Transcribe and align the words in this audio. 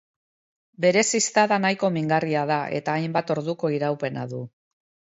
Bere 0.85 1.03
ziztada 1.19 1.59
nahiko 1.65 1.91
mingarria 1.99 2.47
da, 2.55 2.59
eta 2.81 2.99
hainbat 3.03 3.39
orduko 3.39 3.73
iraupena 3.79 4.27
du. 4.35 4.43